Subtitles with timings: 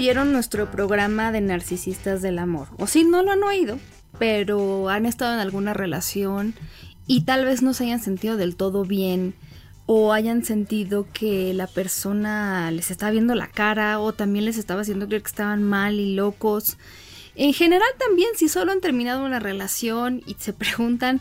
[0.00, 3.78] Oyeron nuestro programa de narcisistas del amor, o si no lo han oído,
[4.18, 6.54] pero han estado en alguna relación
[7.06, 9.34] y tal vez no se hayan sentido del todo bien,
[9.84, 14.80] o hayan sentido que la persona les estaba viendo la cara, o también les estaba
[14.80, 16.78] haciendo creer que estaban mal y locos.
[17.34, 21.20] En general también, si solo han terminado una relación y se preguntan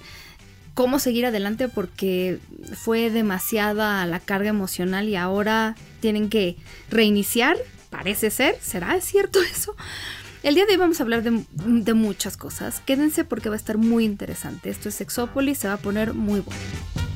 [0.74, 2.40] cómo seguir adelante porque
[2.76, 6.56] fue demasiada la carga emocional y ahora tienen que
[6.90, 7.58] reiniciar,
[7.90, 9.76] parece ser, ¿será cierto eso?
[10.42, 12.82] El día de hoy vamos a hablar de, muchas cosas.
[12.86, 14.70] Quédense porque va a estar muy interesante.
[14.70, 17.09] Esto es Sexópolis, se va a poner muy bueno.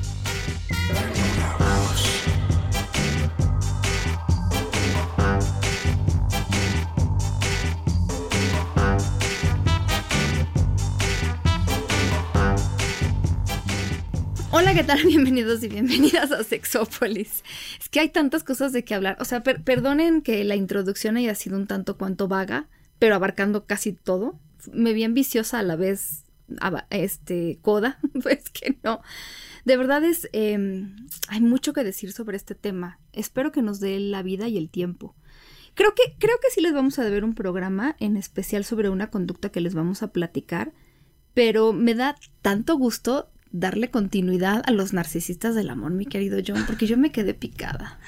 [14.74, 15.04] ¿Qué tal?
[15.06, 17.44] Bienvenidos y bienvenidas a Sexópolis.
[17.80, 19.16] Es que hay tantas cosas de qué hablar.
[19.20, 22.66] O sea, per perdonen que la introducción haya sido un tanto cuanto vaga,
[22.98, 24.40] pero abarcando casi todo.
[24.72, 26.24] Me vi ambiciosa a la vez,
[26.90, 28.00] este, coda.
[28.22, 29.00] pues que no.
[29.64, 30.58] De verdad es, eh,
[31.28, 32.98] hay mucho que decir sobre este tema.
[33.12, 35.14] Espero que nos dé la vida y el tiempo.
[35.74, 39.08] Creo que, creo que sí les vamos a deber un programa en especial sobre una
[39.08, 40.72] conducta que les vamos a platicar,
[41.32, 46.64] pero me da tanto gusto darle continuidad a los narcisistas del amor, mi querido John,
[46.66, 48.00] porque yo me quedé picada.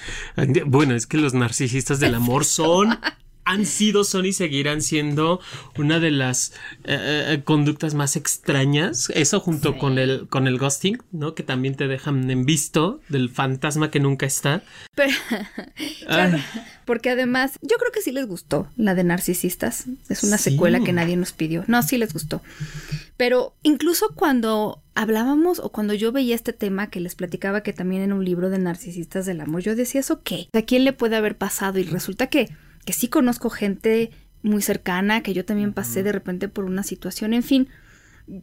[0.67, 2.99] Bueno, es que los narcisistas del amor son
[3.47, 5.41] han sido, son y seguirán siendo
[5.79, 6.53] una de las
[6.85, 9.11] eh, conductas más extrañas.
[9.15, 9.79] Eso junto sí.
[9.79, 11.35] con el con el ghosting, ¿no?
[11.35, 14.63] Que también te dejan en visto del fantasma que nunca está.
[14.95, 15.15] Pero,
[16.07, 16.39] claro,
[16.85, 19.87] porque además, yo creo que sí les gustó la de narcisistas.
[20.09, 20.51] Es una sí.
[20.51, 21.65] secuela que nadie nos pidió.
[21.69, 22.43] No, sí les gustó.
[23.17, 28.03] Pero incluso cuando hablábamos o cuando yo veía este tema que les platicaba que también
[28.03, 30.49] en un libro de narcisistas del amor, yo decía, ¿eso qué?
[30.53, 31.79] ¿A quién le puede haber pasado?
[31.79, 32.49] Y resulta que
[32.87, 34.11] que sí conozco gente
[34.43, 37.69] muy cercana, que yo también pasé de repente por una situación, en fin.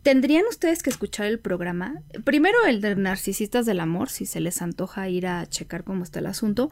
[0.04, 1.96] Tendrían ustedes que escuchar el programa.
[2.24, 6.20] Primero el de Narcisistas del Amor, si se les antoja ir a checar cómo está
[6.20, 6.70] el asunto.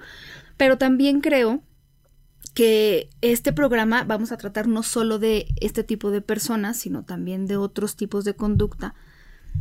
[0.57, 1.63] Pero también creo
[2.53, 7.47] que este programa vamos a tratar no solo de este tipo de personas, sino también
[7.47, 8.95] de otros tipos de conducta.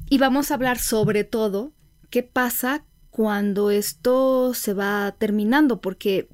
[0.09, 1.73] Y vamos a hablar sobre todo
[2.11, 6.29] qué pasa cuando esto se va terminando, porque,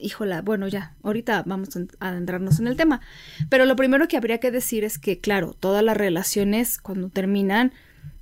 [0.00, 3.00] híjola, bueno, ya, ahorita vamos a adentrarnos en el tema,
[3.48, 7.72] pero lo primero que habría que decir es que, claro, todas las relaciones cuando terminan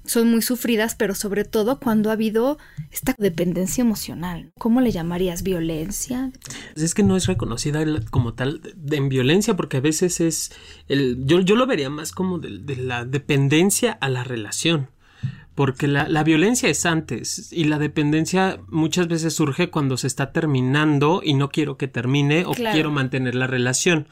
[0.04, 2.58] son muy sufridas, pero sobre todo cuando ha habido
[2.90, 4.52] esta dependencia emocional.
[4.58, 5.42] ¿Cómo le llamarías?
[5.42, 6.30] ¿Violencia?
[6.76, 8.60] Es que no es reconocida como tal
[8.90, 10.52] en violencia, porque a veces es
[10.88, 11.24] el.
[11.24, 14.90] Yo, yo lo vería más como de la dependencia a la relación
[15.54, 20.32] porque la, la, violencia es antes y la dependencia muchas veces surge cuando se está
[20.32, 22.74] terminando y no quiero que termine o claro.
[22.74, 24.08] quiero mantener la relación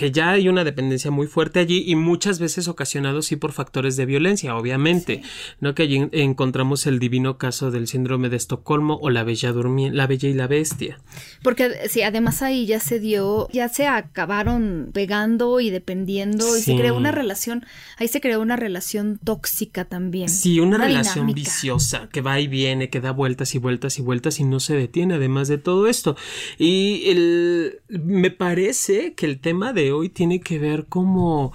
[0.00, 3.98] que ya hay una dependencia muy fuerte allí y muchas veces ocasionado sí por factores
[3.98, 5.56] de violencia, obviamente, sí.
[5.60, 5.74] ¿no?
[5.74, 10.06] Que allí encontramos el divino caso del síndrome de Estocolmo o la bella durmiente, la
[10.06, 10.98] bella y la bestia.
[11.42, 16.60] Porque sí, además ahí ya se dio, ya se acabaron pegando y dependiendo sí.
[16.60, 17.66] y se creó una relación,
[17.98, 20.30] ahí se creó una relación tóxica también.
[20.30, 21.50] Sí, una, una relación dinámica.
[21.50, 24.76] viciosa que va y viene, que da vueltas y vueltas y vueltas y no se
[24.76, 26.16] detiene además de todo esto.
[26.56, 31.52] Y el, me parece que el tema de hoy tiene que ver como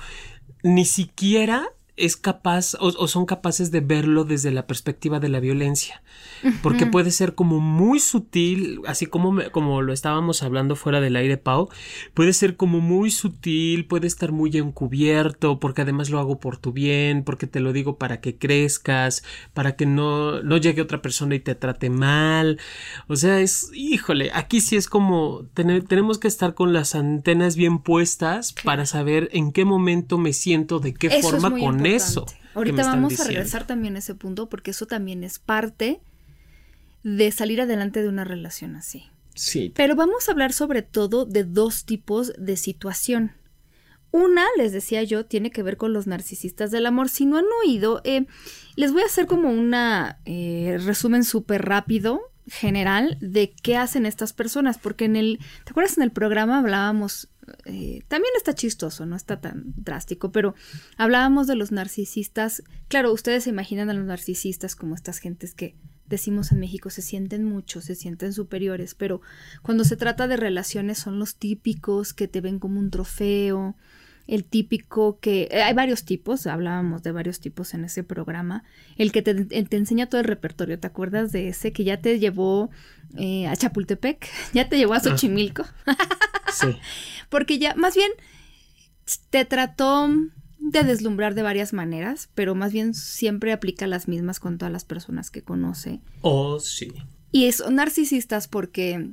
[0.63, 5.39] ni siquiera es capaz o, o, son capaces de verlo desde la perspectiva de la
[5.39, 6.01] violencia.
[6.61, 11.15] Porque puede ser como muy sutil, así como, me, como lo estábamos hablando fuera del
[11.15, 11.69] aire, Pau,
[12.13, 16.71] puede ser como muy sutil, puede estar muy encubierto, porque además lo hago por tu
[16.71, 19.23] bien, porque te lo digo para que crezcas,
[19.53, 22.59] para que no, no llegue otra persona y te trate mal.
[23.07, 27.79] O sea, es, híjole, aquí sí es como, tenemos que estar con las antenas bien
[27.79, 32.25] puestas para saber en qué momento me siento, de qué Eso forma con eso.
[32.55, 35.99] Ahorita vamos a regresar también a ese punto porque eso también es parte
[37.03, 39.03] de salir adelante de una relación así.
[39.35, 39.71] Sí.
[39.75, 43.33] Pero vamos a hablar sobre todo de dos tipos de situación.
[44.11, 47.09] Una, les decía yo, tiene que ver con los narcisistas del amor.
[47.09, 48.25] Si no han oído, eh,
[48.77, 54.31] les voy a hacer como una eh, resumen súper rápido general de qué hacen estas
[54.31, 57.27] personas, porque en el, ¿te acuerdas en el programa hablábamos,
[57.65, 60.55] eh, también está chistoso, no está tan drástico, pero
[60.97, 65.75] hablábamos de los narcisistas, claro, ustedes se imaginan a los narcisistas como estas gentes que
[66.07, 69.21] decimos en México, se sienten mucho, se sienten superiores, pero
[69.61, 73.75] cuando se trata de relaciones son los típicos que te ven como un trofeo,
[74.27, 78.63] el típico que eh, hay varios tipos, hablábamos de varios tipos en ese programa,
[78.97, 82.19] el que te, te enseña todo el repertorio, ¿te acuerdas de ese que ya te
[82.19, 82.69] llevó
[83.17, 85.01] eh, a Chapultepec, ya te llevó a ah.
[85.01, 85.65] Xochimilco?
[86.51, 86.67] sí.
[87.29, 88.11] Porque ya, más bien,
[89.29, 90.09] te trató
[90.59, 94.85] de deslumbrar de varias maneras, pero más bien siempre aplica las mismas con todas las
[94.85, 96.01] personas que conoce.
[96.21, 96.91] Oh, sí.
[97.31, 99.11] Y son narcisistas porque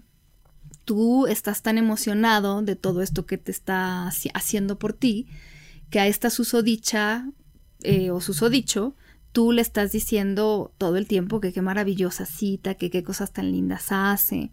[0.84, 5.26] tú estás tan emocionado de todo esto que te está haciendo por ti,
[5.90, 7.28] que a esta susodicha
[7.82, 8.94] eh, o susodicho,
[9.32, 13.50] tú le estás diciendo todo el tiempo que qué maravillosa cita, que qué cosas tan
[13.50, 14.52] lindas hace.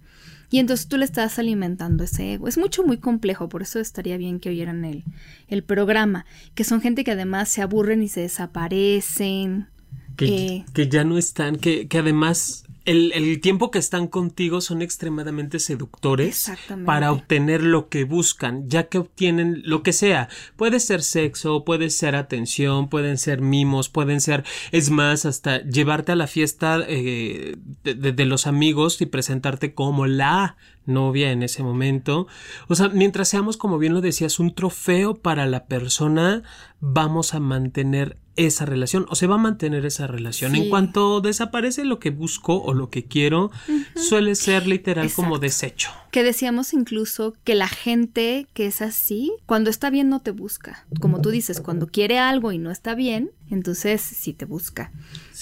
[0.50, 2.48] Y entonces tú le estás alimentando ese ego.
[2.48, 5.04] Es mucho, muy complejo, por eso estaría bien que oyeran el,
[5.48, 6.25] el programa,
[6.56, 9.68] que son gente que además se aburren y se desaparecen.
[10.16, 15.59] Que, que ya no están, que, que además el, tiempo que están contigo son extremadamente
[15.59, 16.51] seductores
[16.86, 20.30] para obtener lo que buscan, ya que obtienen lo que sea.
[20.56, 26.13] Puede ser sexo, puede ser atención, pueden ser mimos, pueden ser, es más, hasta llevarte
[26.13, 32.27] a la fiesta eh, de, los amigos y presentarte como la novia en ese momento.
[32.68, 36.42] O sea, mientras seamos, como bien lo decías, un trofeo para la persona,
[36.80, 40.56] vamos a mantener esa relación o se va a mantener esa relación.
[40.56, 43.51] En cuanto desaparece lo que busco o lo que quiero,
[43.95, 45.89] suele ser literal como desecho.
[46.12, 50.86] Que decíamos incluso que la gente que es así, cuando está bien no te busca.
[51.00, 54.92] Como tú dices, cuando quiere algo y no está bien, entonces sí te busca.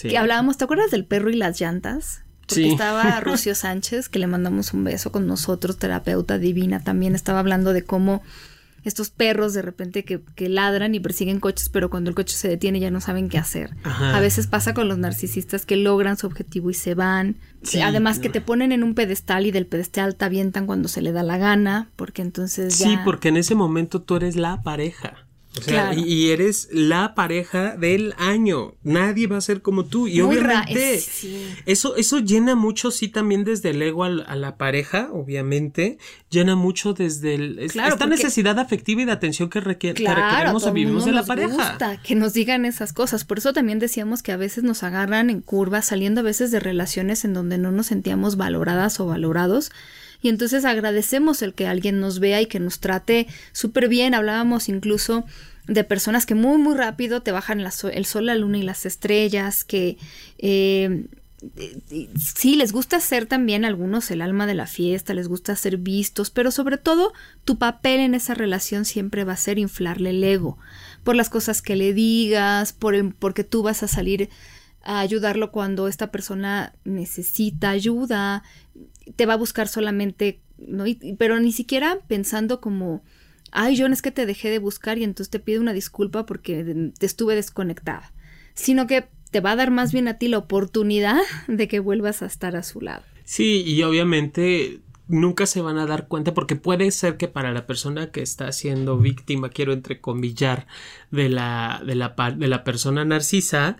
[0.01, 2.23] Que hablábamos, ¿te acuerdas del perro y las llantas?
[2.47, 7.39] Porque estaba Rocío Sánchez, que le mandamos un beso con nosotros, terapeuta divina, también estaba
[7.39, 8.23] hablando de cómo
[8.87, 12.79] estos perros de repente que, ladran y persiguen coches, pero cuando el coche se detiene
[12.79, 13.75] ya no saben qué hacer.
[13.83, 17.37] A veces pasa con los narcisistas que logran su objetivo y se van.
[17.83, 21.11] Además que te ponen en un pedestal y del pedestal te avientan cuando se le
[21.11, 22.87] da la gana, porque entonces ya...
[22.87, 25.26] Sí, porque en ese momento tú eres la pareja
[25.95, 28.75] y, eres la pareja del año.
[28.83, 30.07] Nadie va a ser como tú.
[30.07, 31.01] Y obviamente,
[31.65, 35.97] eso, eso llena mucho, sí, también desde el ego a, la pareja, obviamente.
[36.29, 41.11] Llena mucho desde el, esta necesidad afectiva y de atención que, requerimos o vivimos de
[41.11, 41.53] la pareja.
[41.53, 43.23] Gusta que nos digan esas cosas.
[43.23, 46.59] Por eso también decíamos que a veces nos agarran en curvas, saliendo a veces de
[46.59, 49.71] relaciones en donde no nos sentíamos valoradas o valorados
[50.21, 54.13] y entonces agradecemos el que alguien nos vea y que nos trate súper bien.
[54.13, 55.25] Hablábamos incluso
[55.67, 59.63] de personas que muy muy rápido te bajan el sol, la luna y las estrellas,
[59.63, 59.97] que
[60.37, 61.05] eh,
[62.17, 66.31] sí, les gusta ser también algunos el alma de la fiesta, les gusta ser vistos,
[66.31, 67.13] pero sobre todo
[67.45, 70.57] tu papel en esa relación siempre va a ser inflarle el ego,
[71.03, 74.29] por las cosas que le digas, por porque tú vas a salir
[74.83, 78.43] a ayudarlo cuando esta persona necesita ayuda,
[79.15, 80.85] te va a buscar solamente, ¿no?
[81.17, 83.03] pero ni siquiera pensando como,
[83.51, 86.91] ay, John, es que te dejé de buscar y entonces te pido una disculpa porque
[86.97, 88.13] te estuve desconectada,
[88.53, 92.21] sino que te va a dar más bien a ti la oportunidad de que vuelvas
[92.21, 93.03] a estar a su lado.
[93.23, 97.65] Sí, y obviamente nunca se van a dar cuenta porque puede ser que para la
[97.65, 100.67] persona que está siendo víctima, quiero entrecomillar,
[101.11, 103.77] de la, de la, de la persona narcisa,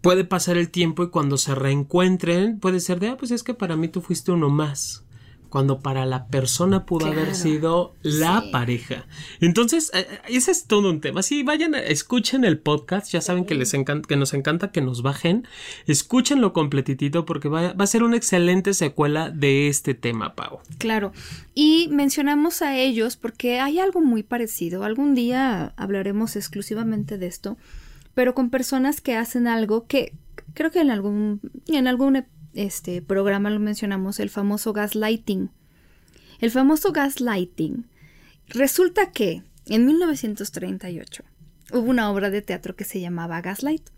[0.00, 3.54] puede pasar el tiempo y cuando se reencuentren puede ser de, ah, pues es que
[3.54, 5.04] para mí tú fuiste uno más.
[5.48, 9.06] Cuando para la persona pudo haber sido la pareja.
[9.40, 11.24] Entonces, eh, eh, ese es todo un tema.
[11.24, 13.10] Si vayan, escuchen el podcast.
[13.10, 15.48] Ya saben que les encanta, que nos encanta que nos bajen.
[15.88, 20.60] Escúchenlo completitito porque va, va a ser una excelente secuela de este tema, Pau.
[20.78, 21.10] Claro.
[21.52, 24.84] Y mencionamos a ellos porque hay algo muy parecido.
[24.84, 27.56] Algún día hablaremos exclusivamente de esto
[28.20, 30.12] pero con personas que hacen algo que
[30.52, 32.22] creo que en algún, en algún
[32.52, 35.48] este, programa lo mencionamos, el famoso gaslighting.
[36.38, 37.86] El famoso gaslighting.
[38.46, 41.24] Resulta que en 1938
[41.72, 43.88] hubo una obra de teatro que se llamaba Gaslight,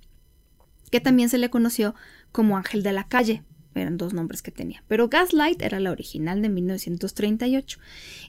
[0.93, 1.97] que también se le conoció
[2.31, 3.43] como Ángel de la Calle.
[3.75, 4.85] Eran dos nombres que tenía.
[4.87, 7.81] Pero Gaslight era la original de 1938.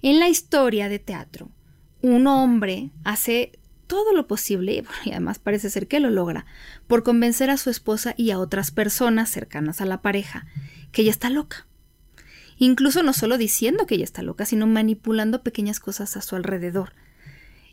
[0.02, 1.52] En la historia de teatro,
[2.02, 3.60] un hombre hace
[3.94, 6.48] todo lo posible, y además parece ser que lo logra,
[6.88, 10.48] por convencer a su esposa y a otras personas cercanas a la pareja
[10.92, 11.68] que ella está loca.
[12.58, 16.94] Incluso no solo diciendo que ella está loca, sino manipulando pequeñas cosas a su alrededor.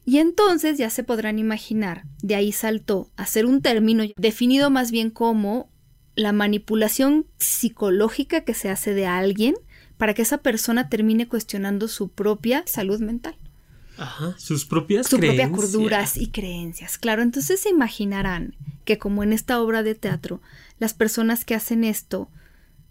[0.04, 4.90] Y entonces ya se podrán imaginar, de ahí saltó a ser un término definido más
[4.90, 5.70] bien como
[6.16, 9.54] la manipulación psicológica que se hace de alguien
[9.96, 13.36] para que esa persona termine cuestionando su propia salud mental.
[14.00, 15.48] Ajá, sus propias Su creencias.
[15.50, 16.96] propia corduras y creencias.
[16.96, 20.40] Claro, entonces se imaginarán que como en esta obra de teatro,
[20.78, 22.30] las personas que hacen esto,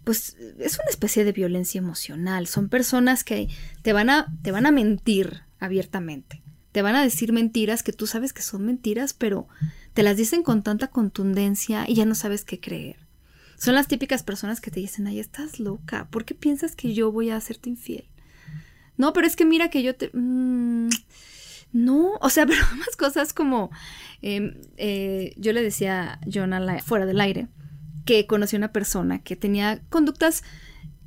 [0.03, 2.45] pues es una especie de violencia emocional.
[2.47, 3.47] Son personas que
[3.81, 6.43] te van a, te van a mentir abiertamente.
[6.71, 9.47] Te van a decir mentiras que tú sabes que son mentiras, pero
[9.95, 12.97] te las dicen con tanta contundencia y ya no sabes qué creer.
[13.57, 17.11] Son las típicas personas que te dicen, ay, estás loca, ¿por qué piensas que yo
[17.11, 18.05] voy a hacerte infiel?
[18.99, 20.11] No, pero es que mira que yo te...
[20.13, 20.89] mm,
[21.73, 23.71] no, o sea, pero más cosas como...
[24.21, 27.47] eh, eh, yo le decía a John al ai- fuera del aire
[28.05, 30.43] que conocí a una persona que tenía conductas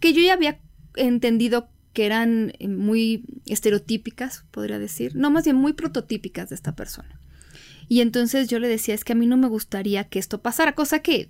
[0.00, 0.58] que yo ya había
[0.96, 5.14] entendido que eran eh, muy estereotípicas, podría decir.
[5.14, 7.20] No, más bien muy prototípicas de esta persona.
[7.88, 10.75] Y entonces yo le decía, es que a mí no me gustaría que esto pasara,
[10.75, 11.28] cosa que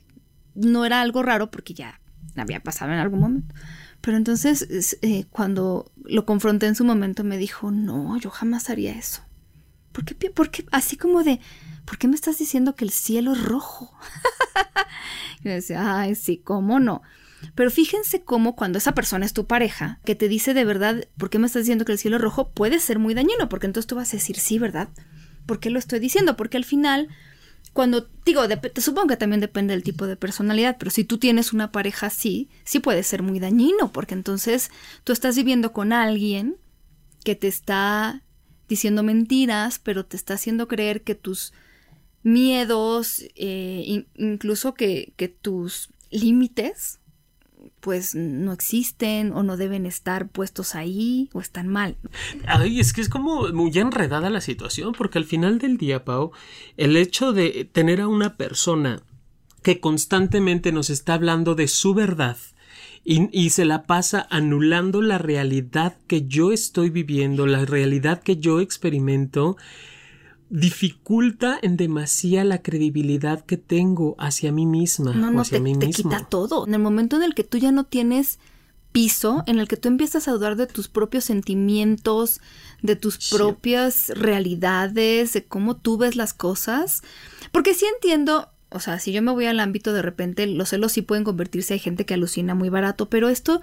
[0.55, 2.01] no era algo raro porque ya
[2.37, 3.55] había pasado en algún momento.
[4.03, 8.69] Pero entonces, es, eh, cuando lo confronté en su momento, me dijo, no, yo jamás
[8.69, 9.23] haría eso.
[9.93, 10.31] ¿Por qué?
[10.31, 10.67] por qué?
[10.71, 11.41] Así como de,
[11.85, 13.95] ¿por qué me estás diciendo que el cielo es rojo?
[15.45, 17.03] Yo decía, ay, sí, ¿cómo no?
[17.55, 21.31] Pero fíjense cómo cuando esa persona es tu pareja, que te dice de verdad, ¿por
[21.31, 22.51] qué me estás diciendo que el cielo es rojo?
[22.51, 24.89] Puede ser muy dañino, porque entonces tú vas a decir, sí, ¿verdad?
[25.47, 26.37] ¿Por qué lo estoy diciendo?
[26.37, 27.09] Porque al final,
[27.73, 31.53] cuando, digo, dep- supongo que también depende del tipo de personalidad, pero si tú tienes
[31.53, 34.71] una pareja así, sí puede ser muy dañino, porque entonces
[35.05, 36.57] tú estás viviendo con alguien
[37.25, 38.23] que te está
[38.69, 41.53] diciendo mentiras, pero te está haciendo creer que tus
[42.23, 47.01] miedos, eh, in- incluso que, que tus límites,
[47.81, 51.97] pues no existen o no deben estar puestos ahí o están mal.
[52.47, 56.33] Ay, es que es como muy enredada la situación, porque al final del día, Pau,
[56.77, 59.03] el hecho de tener a una persona
[59.63, 62.37] que constantemente nos está hablando de su verdad
[63.05, 68.37] y, y se la pasa anulando la realidad que yo estoy viviendo, la realidad que
[68.37, 69.57] yo experimento,
[70.53, 75.63] dificulta en demasía la credibilidad que tengo hacia mí misma No, o no, hacia te,
[75.65, 76.11] mí te mismo.
[76.11, 76.67] quita todo.
[76.67, 78.39] En el momento en el que tú ya no tienes
[78.93, 82.41] piso, en el que tú empiezas a dudar de tus propios sentimientos,
[82.83, 83.35] de tus Sí.
[83.35, 87.03] propias realidades, de cómo tú ves las cosas.
[87.51, 90.93] Porque sí entiendo, o sea, si yo me voy al ámbito de repente, los celos
[90.93, 93.61] sí pueden convertirse, hay gente que alucina muy barato, pero esto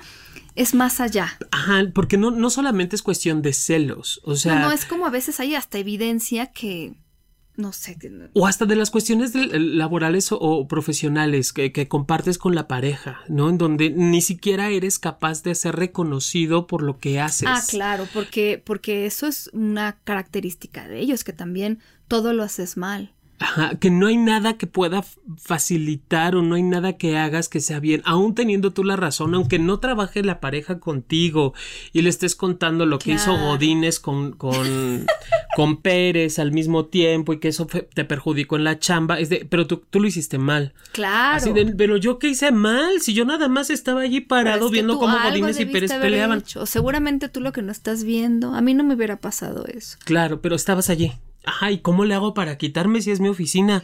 [0.56, 1.38] es más allá.
[1.52, 5.06] Ajá, porque no, no solamente es cuestión de celos, o sea, no, no, es como
[5.06, 6.94] a veces hay hasta evidencia que,
[7.56, 7.98] no sé,
[8.34, 12.68] O hasta de las cuestiones de- laborales o, o profesionales que, que compartes con la
[12.68, 13.50] pareja, ¿no?
[13.50, 17.50] En donde ni siquiera eres capaz de ser reconocido por lo que haces.
[17.50, 22.78] Ah, claro, porque, porque eso es una característica de ellos, que también todo lo haces
[22.78, 23.14] mal.
[23.42, 25.04] Ajá, que no hay nada que pueda
[25.38, 29.34] facilitar o no hay nada que hagas que sea bien, aún teniendo tú la razón,
[29.34, 31.54] aunque no trabaje la pareja contigo
[31.94, 33.38] y le estés contando lo que hizo.
[33.38, 35.06] Godínez con, con,
[35.56, 39.30] con Pérez al mismo tiempo y que eso fue- te perjudicó en la chamba, es
[39.30, 40.74] de, pero tú, tú lo hiciste mal.
[40.92, 41.38] Claro.
[41.38, 44.72] Así de, pero yo qué hice mal, si yo nada más estaba allí parado es
[44.72, 46.40] que viendo cómo Godínez y Pérez peleaban.
[46.40, 46.66] hecho.
[46.66, 48.54] Seguramente tú lo que no estás viendo.
[48.54, 49.98] A mí no me hubiera pasado eso.
[50.04, 51.14] Claro, pero estabas allí.
[51.46, 53.84] Ajá, ¿y cómo le hago para quitarme si es mi oficina?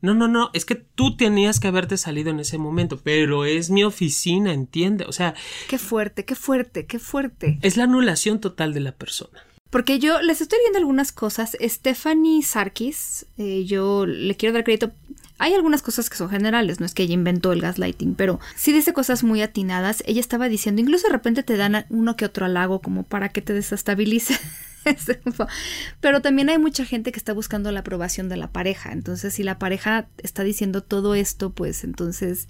[0.00, 3.70] No, no, no, es que tú tenías que haberte salido en ese momento, pero es
[3.70, 5.04] mi oficina, entiende.
[5.06, 5.34] O sea,
[5.68, 7.58] Qué fuerte, qué fuerte, qué fuerte.
[7.62, 9.38] es la anulación total de la persona.
[9.70, 11.56] Porque yo les estoy viendo algunas cosas.
[11.60, 14.90] Stephanie Sarkis, eh, yo le quiero dar crédito.
[15.38, 18.72] Hay algunas cosas que son generales, no es que ella inventó el gaslighting, pero sí
[18.72, 20.02] dice cosas muy atinadas.
[20.06, 23.40] Ella estaba diciendo, incluso de repente te dan uno que otro halago como para que
[23.40, 24.38] te desestabilice.
[26.00, 28.92] pero también hay mucha gente que está buscando la aprobación de la pareja.
[28.92, 32.48] Entonces, si la pareja está diciendo todo esto, pues entonces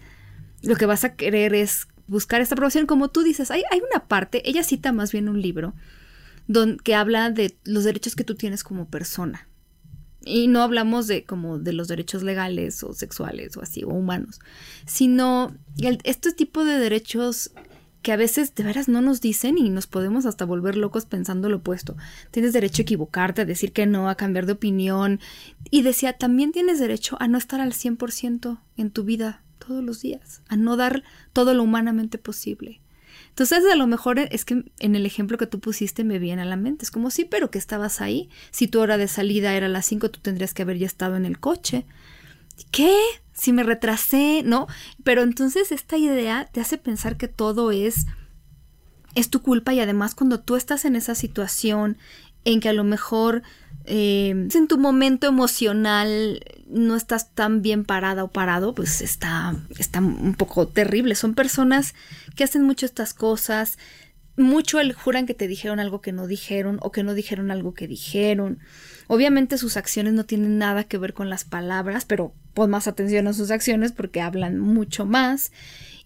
[0.62, 2.86] lo que vas a querer es buscar esta aprobación.
[2.86, 5.74] Como tú dices, hay, hay una parte, ella cita más bien un libro
[6.46, 9.48] don- que habla de los derechos que tú tienes como persona.
[10.24, 14.38] Y no hablamos de como de los derechos legales o sexuales o así, o humanos,
[14.86, 15.52] sino
[16.04, 17.50] este tipo de derechos
[18.02, 21.48] que a veces de veras no nos dicen y nos podemos hasta volver locos pensando
[21.48, 21.96] lo opuesto.
[22.30, 25.20] Tienes derecho a equivocarte, a decir que no, a cambiar de opinión.
[25.70, 30.02] Y decía, también tienes derecho a no estar al 100% en tu vida todos los
[30.02, 32.80] días, a no dar todo lo humanamente posible.
[33.28, 36.46] Entonces, a lo mejor es que en el ejemplo que tú pusiste me viene a
[36.46, 36.84] la mente.
[36.84, 38.28] Es como, sí, pero que estabas ahí.
[38.50, 41.16] Si tu hora de salida era a las 5, tú tendrías que haber ya estado
[41.16, 41.86] en el coche.
[42.70, 42.94] ¿Qué?
[43.42, 44.68] Si me retrasé, ¿no?
[45.02, 48.06] Pero entonces esta idea te hace pensar que todo es
[49.16, 51.98] es tu culpa y además cuando tú estás en esa situación
[52.44, 53.42] en que a lo mejor
[53.84, 59.98] eh, en tu momento emocional no estás tan bien parada o parado, pues está, está
[59.98, 61.16] un poco terrible.
[61.16, 61.94] Son personas
[62.36, 63.78] que hacen mucho estas cosas,
[64.36, 67.74] mucho el juran que te dijeron algo que no dijeron o que no dijeron algo
[67.74, 68.60] que dijeron.
[69.12, 73.26] Obviamente sus acciones no tienen nada que ver con las palabras, pero pon más atención
[73.26, 75.52] a sus acciones porque hablan mucho más.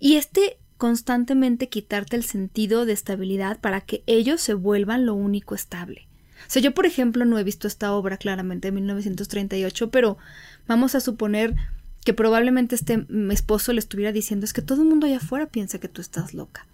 [0.00, 5.54] Y este constantemente quitarte el sentido de estabilidad para que ellos se vuelvan lo único
[5.54, 6.08] estable.
[6.48, 10.18] O sea, yo por ejemplo no he visto esta obra claramente de 1938, pero
[10.66, 11.54] vamos a suponer
[12.04, 15.78] que probablemente este esposo le estuviera diciendo es que todo el mundo allá afuera piensa
[15.78, 16.66] que tú estás loca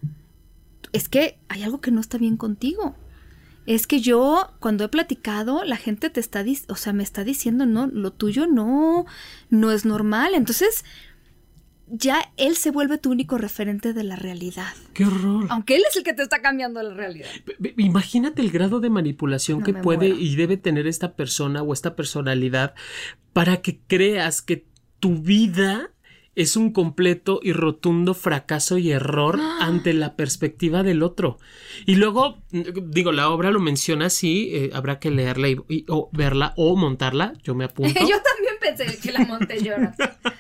[0.93, 2.95] es que hay algo que no está bien contigo.
[3.67, 7.65] Es que yo, cuando he platicado, la gente te está, o sea, me está diciendo,
[7.67, 9.07] no, lo tuyo no,
[9.51, 10.35] no es normal.
[10.35, 10.85] Entonces,
[11.87, 14.73] ya él se vuelve tu único referente de la realidad.
[14.95, 15.47] ¡Qué horror!
[15.51, 17.29] Aunque él es el que te está cambiando la realidad.
[17.77, 22.75] Imagínate el grado de manipulación que puede y debe tener esta persona o esta personalidad
[23.33, 24.67] para que creas que
[25.01, 25.91] tu vida
[26.35, 31.39] es un completo y rotundo fracaso y error ante la perspectiva del otro.
[31.85, 36.55] Y luego, digo, la obra lo menciona así, eh, habrá que leerla y, o verla
[36.57, 38.01] o montarla, yo me apunto.
[38.01, 39.75] yo también pensé que la monté yo.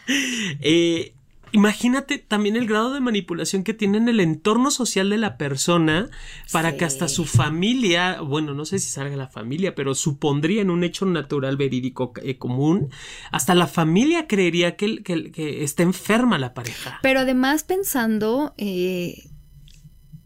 [0.60, 1.14] eh,
[1.52, 6.08] Imagínate también el grado de manipulación que tiene en el entorno social de la persona
[6.50, 10.70] para que hasta su familia, bueno, no sé si salga la familia, pero supondría en
[10.70, 12.88] un hecho natural verídico eh, común,
[13.30, 16.98] hasta la familia creería que, que, está enferma la pareja.
[17.02, 18.54] Pero además pensando...
[18.56, 19.28] Eh,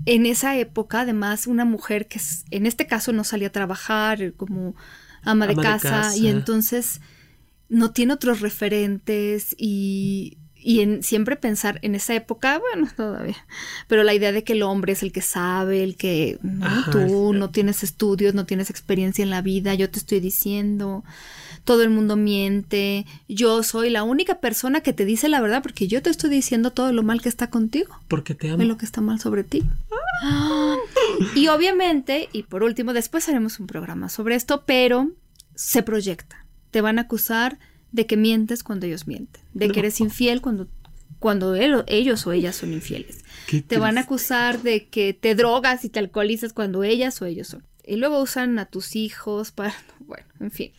[0.08, 2.20] en esa época, además, una mujer que
[2.52, 4.76] en este caso no salía a trabajar como
[5.24, 7.00] ama, de, casa, y entonces
[7.68, 13.36] no tiene otros referentes y y en siempre pensar en esa época, bueno, todavía,
[13.86, 16.40] pero la idea de que el hombre es el que sabe, el que
[16.90, 21.04] tú no tienes estudios, no tienes experiencia en la vida, yo te estoy diciendo,
[21.62, 25.86] todo el mundo miente, yo soy la única persona que te dice la verdad porque
[25.86, 27.96] yo te estoy diciendo todo lo mal que está contigo.
[28.08, 28.58] Porque te amo.
[28.58, 29.62] De lo que está mal sobre ti.
[31.36, 35.12] Y obviamente, y por último, después haremos un programa sobre esto, pero
[35.54, 36.44] se proyecta.
[36.72, 37.60] Te van a acusar
[37.96, 40.68] de que mientes cuando ellos mienten, de que eres infiel cuando,
[41.18, 43.24] cuando ellos o ellas son infieles.
[43.66, 47.48] te van a acusar de que te drogas y te alcoholizas cuando ellas o ellos
[47.48, 47.64] son.
[47.88, 50.72] Y luego usan a tus hijos para, bueno, en fin.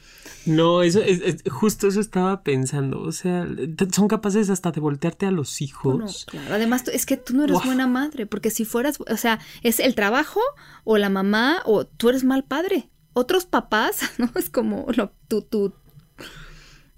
[0.46, 3.02] No, eso es, justo eso estaba pensando.
[3.02, 3.48] O sea,
[3.92, 6.26] son capaces hasta de voltearte a los hijos.
[6.26, 6.54] claro.
[6.54, 9.96] Además, es que tú no eres buena madre, porque si fueras, o sea, es el
[9.96, 10.40] trabajo
[10.84, 12.90] o la mamá o tú eres mal padre.
[13.14, 14.30] Otros papás, ¿no?
[14.36, 15.74] Es como lo, tu, tu,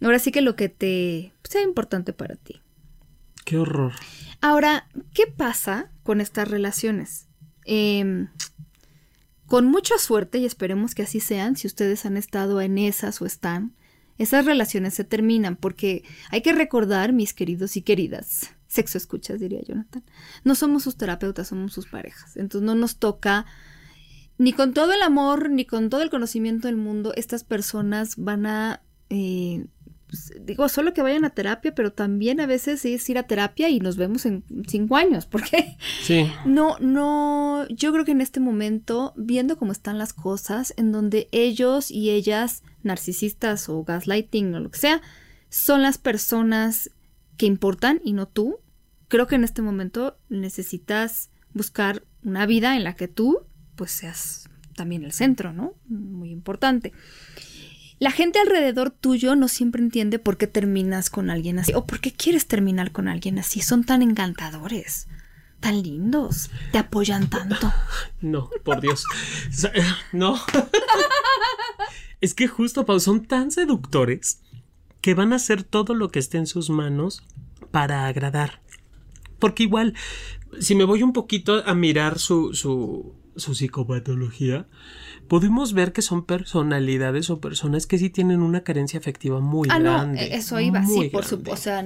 [0.02, 2.62] Ahora sí que lo que te sea importante para ti.
[3.46, 3.94] Qué horror.
[4.42, 7.28] Ahora, ¿qué pasa con estas relaciones?
[7.66, 8.30] Em,
[9.46, 13.26] con mucha suerte, y esperemos que así sean, si ustedes han estado en esas o
[13.26, 13.76] están,
[14.18, 19.62] esas relaciones se terminan porque hay que recordar, mis queridos y queridas, sexo escuchas, diría
[19.62, 20.04] Jonathan,
[20.44, 22.38] no somos sus terapeutas, somos sus parejas.
[22.38, 23.46] Entonces no nos toca,
[24.38, 28.46] ni con todo el amor, ni con todo el conocimiento del mundo, estas personas van
[28.46, 29.66] a eh,
[30.10, 33.70] pues, digo, solo que vayan a terapia, pero también a veces es ir a terapia
[33.70, 36.28] y nos vemos en cinco años, porque sí.
[36.46, 41.30] no, no, yo creo que en este momento, viendo cómo están las cosas, en donde
[41.32, 45.02] ellos y ellas, narcisistas o gaslighting o lo que sea,
[45.50, 46.90] son las personas
[47.38, 48.58] que importan y no tú,
[49.10, 53.42] creo que en este momento necesitas buscar una vida en la que tú,
[53.76, 55.76] pues seas también el centro, ¿no?
[55.88, 56.94] Muy importante.
[58.00, 62.00] La gente alrededor tuyo no siempre entiende por qué terminas con alguien así o por
[62.00, 63.62] qué quieres terminar con alguien así.
[63.62, 65.08] Son tan encantadores,
[65.60, 67.72] tan lindos, te apoyan tanto.
[68.22, 69.06] No, por Dios.
[70.12, 70.40] No.
[72.22, 74.42] Es que justo, Pau, son tan seductores
[75.00, 77.24] que van a hacer todo lo que esté en sus manos
[77.72, 78.62] para agradar.
[79.40, 79.94] Porque igual,
[80.60, 84.68] si me voy un poquito a mirar su, su, su psicopatología,
[85.28, 89.80] podemos ver que son personalidades o personas que sí tienen una carencia afectiva muy ah,
[89.80, 90.30] grande.
[90.30, 91.54] No, eso iba, sí, por supuesto.
[91.54, 91.86] O sea,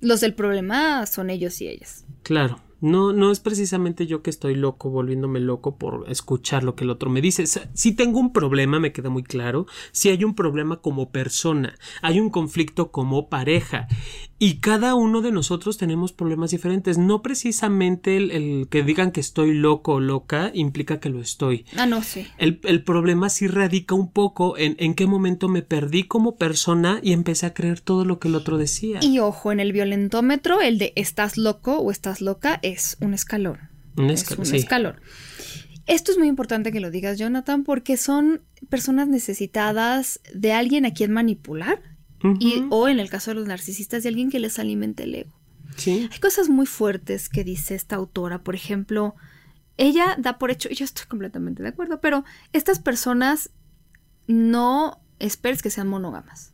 [0.00, 2.04] los del problema son ellos y ellas.
[2.22, 2.60] Claro.
[2.80, 6.90] No, no es precisamente yo que estoy loco, volviéndome loco por escuchar lo que el
[6.90, 7.46] otro me dice.
[7.46, 9.66] Si tengo un problema, me queda muy claro.
[9.90, 13.88] Si hay un problema como persona, hay un conflicto como pareja.
[14.44, 16.98] Y cada uno de nosotros tenemos problemas diferentes.
[16.98, 21.64] No precisamente el, que digan que estoy loco o loca implica que lo estoy.
[21.78, 22.26] Ah, no, sí.
[22.36, 27.14] El, problema sí radica un poco en, en qué momento me perdí como persona y
[27.14, 28.98] empecé a creer todo lo que el otro decía.
[29.00, 33.70] Y ojo, en el violentómetro, el de estás loco o estás loca es un escalón.
[33.96, 34.96] Un, es un escalón.
[35.86, 40.92] Esto es muy importante que lo digas, Jonathan, porque son personas necesitadas de alguien a
[40.92, 41.93] quien manipular
[42.40, 45.32] y, o en el caso de los narcisistas, de alguien que les alimente el ego.
[45.76, 46.08] Sí.
[46.10, 49.14] Hay cosas muy fuertes que dice esta autora, por ejemplo,
[49.76, 53.50] ella da por hecho, y yo estoy completamente de acuerdo, pero estas personas
[54.26, 56.52] no esperes que sean monógamas.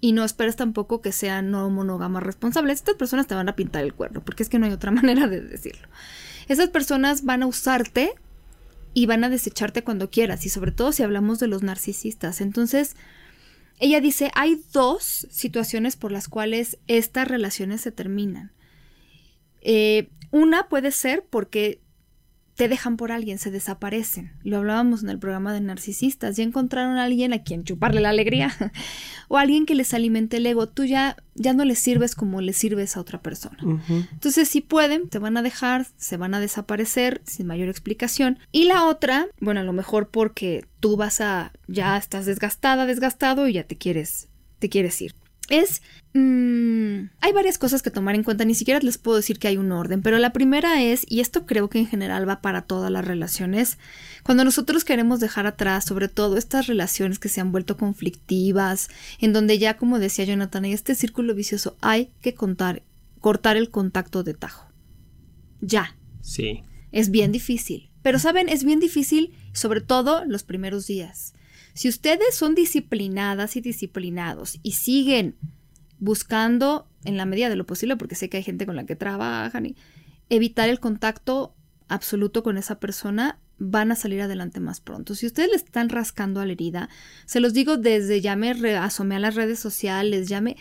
[0.00, 2.78] Y no esperes tampoco que sean no monógamas responsables.
[2.78, 5.28] Estas personas te van a pintar el cuerno, porque es que no hay otra manera
[5.28, 5.88] de decirlo.
[6.48, 8.12] Esas personas van a usarte
[8.94, 12.40] y van a desecharte cuando quieras, y sobre todo si hablamos de los narcisistas.
[12.40, 12.96] Entonces,
[13.82, 18.52] ella dice, hay dos situaciones por las cuales estas relaciones se terminan.
[19.60, 21.81] Eh, una puede ser porque
[22.54, 24.32] te dejan por alguien, se desaparecen.
[24.42, 26.36] Lo hablábamos en el programa de narcisistas.
[26.36, 28.52] Ya encontraron a alguien a quien chuparle la alegría
[29.28, 30.68] o alguien que les alimente el ego.
[30.68, 33.58] Tú ya, ya no les sirves como le sirves a otra persona.
[34.12, 38.38] Entonces, si pueden, te van a dejar, se van a desaparecer sin mayor explicación.
[38.52, 43.48] Y la otra, bueno, a lo mejor porque tú vas a, ya estás desgastada, desgastado
[43.48, 45.21] y ya te quieres, te quieres ir
[45.52, 45.82] es...
[46.14, 49.56] Mm, hay varias cosas que tomar en cuenta, ni siquiera les puedo decir que hay
[49.56, 52.90] un orden, pero la primera es, y esto creo que en general va para todas
[52.90, 53.78] las relaciones,
[54.22, 58.88] cuando nosotros queremos dejar atrás, sobre todo estas relaciones que se han vuelto conflictivas,
[59.20, 62.82] en donde ya, como decía Jonathan, hay este círculo vicioso, hay que contar,
[63.20, 64.70] cortar el contacto de tajo.
[65.62, 65.96] Ya.
[66.20, 66.62] Sí.
[66.90, 67.90] Es bien difícil.
[68.02, 71.34] Pero saben, es bien difícil, sobre todo los primeros días.
[71.74, 75.36] Si ustedes son disciplinadas y disciplinados y siguen
[75.98, 78.96] buscando en la medida de lo posible, porque sé que hay gente con la que
[78.96, 79.76] trabajan y
[80.28, 81.54] evitar el contacto
[81.88, 85.14] absoluto con esa persona, van a salir adelante más pronto.
[85.14, 86.88] Si ustedes le están rascando a la herida,
[87.26, 90.56] se los digo desde ya me asomé a las redes sociales, ya me...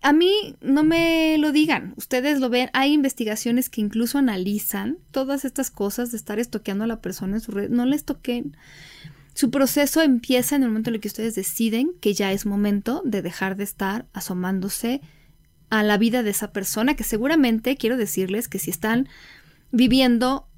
[0.00, 5.44] A mí no me lo digan, ustedes lo ven, hay investigaciones que incluso analizan todas
[5.44, 8.56] estas cosas de estar estoqueando a la persona en su red, no les toquen.
[9.34, 13.02] Su proceso empieza en el momento en el que ustedes deciden que ya es momento
[13.04, 15.00] de dejar de estar asomándose
[15.70, 19.08] a la vida de esa persona, que seguramente quiero decirles que si están
[19.70, 20.48] viviendo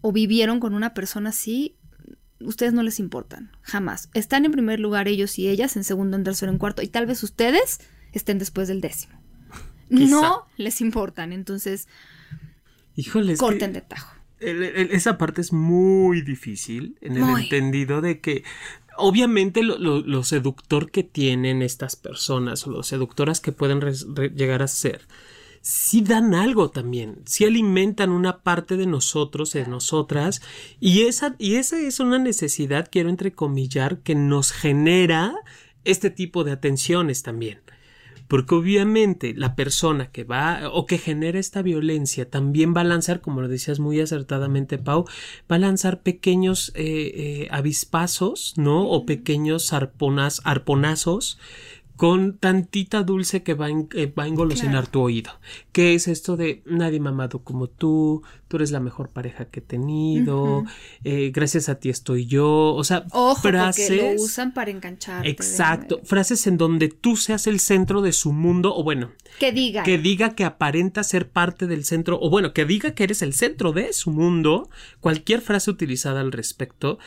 [0.00, 1.76] o vivieron con una persona así,
[2.40, 4.08] ustedes no les importan, jamás.
[4.14, 7.04] Están en primer lugar ellos y ellas, en segundo, en tercero, en cuarto, y tal
[7.04, 7.80] vez ustedes
[8.12, 9.20] estén después del décimo.
[9.90, 11.88] No les importan, entonces
[13.38, 18.44] corten de tajo esa parte es muy difícil en el entendido de que
[18.96, 23.80] obviamente lo, seductor que tienen estas personas o lo seductoras que pueden
[24.34, 25.06] llegar a ser
[25.60, 30.40] sí dan algo también, sí alimentan una parte de nosotros, de nosotras,
[30.80, 35.34] y esa, y esa es una necesidad, quiero entrecomillar, que nos genera
[35.84, 37.60] este tipo de atenciones también.
[38.28, 43.20] Porque obviamente la persona que va o que genera esta violencia también va a lanzar,
[43.20, 45.06] como lo decías muy acertadamente, Pau,
[45.50, 48.88] va a lanzar pequeños eh, eh, avispazos, ¿no?
[48.88, 51.38] O pequeños arponas, arponazos
[51.98, 55.32] con tantita dulce que va, a, eh, va a engolosinar tu oído.
[55.72, 58.22] ¿Qué es esto de nadie mamado como tú?
[58.46, 60.64] Tú eres la mejor pareja que he tenido.
[61.02, 62.72] Eh, gracias a ti estoy yo.
[62.76, 63.04] O sea,
[63.42, 63.88] frases.
[63.88, 65.26] Porque lo usan para enganchar.
[65.26, 66.00] Exacto.
[66.04, 68.76] Frases en donde tú seas el centro de su mundo.
[68.76, 69.10] O bueno.
[69.40, 69.82] Que diga.
[69.82, 72.20] Que diga que aparenta ser parte del centro.
[72.22, 74.70] O bueno, que diga que eres el centro de su mundo.
[75.00, 77.00] Cualquier frase utilizada al respecto.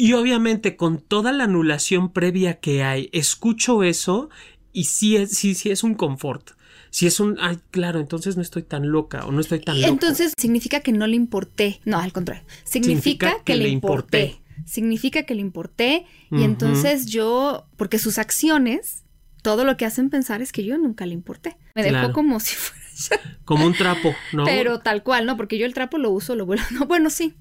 [0.00, 4.30] Y obviamente con toda la anulación previa que hay, escucho eso
[4.72, 6.52] y sí es, sí, sí es un confort.
[6.88, 9.92] Si es un, ay, claro, entonces no estoy tan loca o no estoy tan loca.
[9.92, 11.82] Entonces significa que no le importé.
[11.84, 12.42] No, al contrario.
[12.64, 14.40] Significa, que, le importé.
[14.64, 16.06] Significa que le importé.
[16.30, 19.04] Y entonces yo, porque sus acciones,
[19.42, 21.58] todo lo que hacen pensar es que yo nunca le importé.
[21.74, 22.79] Me dejó como si fuera
[23.44, 24.44] como un trapo, ¿no?
[24.44, 25.36] Pero tal cual, ¿no?
[25.36, 26.64] Porque yo el trapo lo uso, lo vuelvo.
[26.70, 27.34] No, bueno, sí.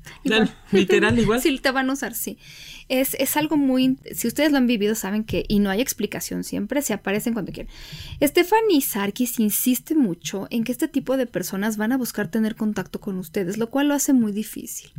[0.72, 1.42] Literal, igual.
[1.42, 2.38] Sí, te van a usar, sí.
[2.90, 3.98] Es, es, algo muy.
[4.14, 5.46] Si ustedes lo han vivido, saben que.
[5.48, 7.72] Y no hay explicación siempre, se aparecen cuando quieren.
[8.22, 13.00] Stephanie Sarkis insiste mucho en que este tipo de personas van a buscar tener contacto
[13.00, 14.92] con ustedes, lo cual lo hace muy difícil.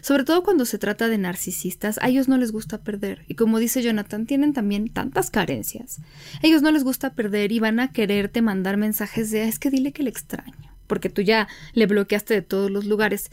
[0.00, 3.24] Sobre todo cuando se trata de narcisistas, a ellos no les gusta perder.
[3.28, 6.00] Y como dice Jonathan, tienen también tantas carencias.
[6.42, 9.70] A ellos no les gusta perder y van a quererte mandar mensajes de es que
[9.70, 10.54] dile que le extraño,
[10.86, 13.30] porque tú ya le bloqueaste de todos los lugares.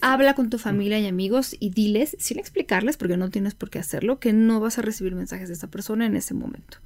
[0.00, 3.78] Habla con tu familia y amigos y diles, sin explicarles, porque no tienes por qué
[3.78, 6.78] hacerlo, que no vas a recibir mensajes de esa persona en ese momento.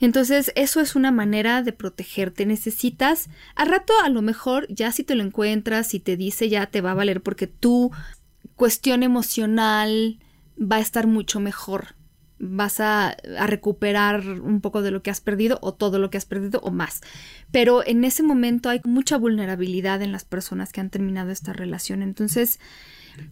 [0.00, 2.46] Entonces, eso es una manera de protegerte.
[2.46, 6.66] Necesitas, a rato a lo mejor, ya si te lo encuentras y te dice, ya
[6.66, 7.90] te va a valer porque tu
[8.56, 10.18] cuestión emocional
[10.60, 11.96] va a estar mucho mejor
[12.38, 16.18] vas a, a, recuperar un poco de lo que has perdido o todo lo que
[16.18, 17.00] has perdido o más.
[17.50, 22.02] Pero en ese momento hay mucha vulnerabilidad en las personas que han terminado esta relación.
[22.02, 22.58] Entonces,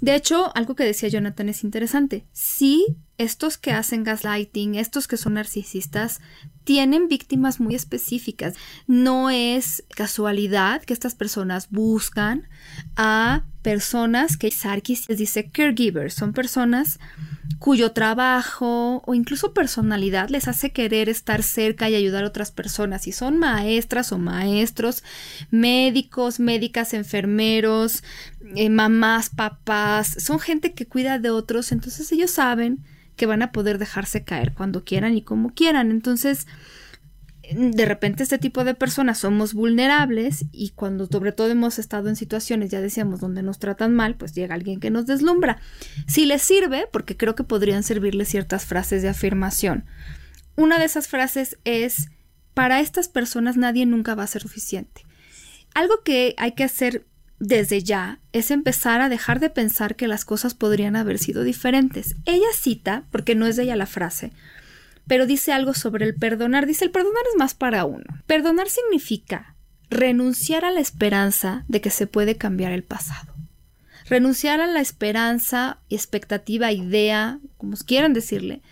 [0.01, 2.25] de hecho, algo que decía Jonathan es interesante.
[2.33, 6.21] Sí, estos que hacen gaslighting, estos que son narcisistas,
[6.65, 8.55] tienen víctimas muy específicas.
[8.87, 12.49] No es casualidad que estas personas buscan
[12.97, 16.99] a personas que Sarkis les dice caregivers, son personas
[17.59, 23.07] cuyo trabajo o incluso personalidad les hace querer estar cerca y ayudar a otras personas.
[23.07, 25.05] Y son maestras o maestros,
[25.51, 28.03] médicos, médicas, enfermeros,
[28.57, 32.85] eh, mamás, papás, son gente que cuida de otros, entonces ellos saben
[33.17, 35.91] que van a poder dejarse caer cuando quieran y como quieran.
[35.91, 36.47] Entonces,
[37.55, 42.17] de repente este tipo de personas somos vulnerables y cuando sobre todo hemos estado en
[42.17, 45.61] situaciones, ya decíamos, donde nos tratan mal, pues llega alguien que nos deslumbra.
[46.07, 49.85] Si les sirve, porque creo que podrían servirle ciertas frases de afirmación.
[50.57, 52.09] Una de esas frases es,
[52.55, 55.05] para estas personas nadie nunca va a ser suficiente.
[55.75, 57.07] Algo que hay que hacer
[57.45, 62.15] desde ya es empezar a dejar de pensar que las cosas podrían haber sido diferentes.
[62.25, 64.31] Ella cita, porque no es de ella la frase,
[65.09, 66.67] pero dice algo sobre el perdonar.
[66.67, 68.05] Dice, el perdonar es más para uno.
[68.29, 69.57] Perdonar significa
[69.91, 73.35] renunciar a la esperanza de que se puede cambiar el pasado.
[74.09, 78.63] Renunciar a la esperanza, expectativa, idea, como quieran decirle,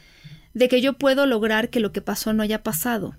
[0.55, 3.17] de que yo puedo lograr que lo que pasó no haya pasado.